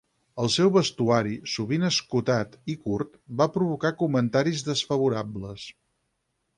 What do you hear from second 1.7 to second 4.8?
escotat i curt, va provocar comentaris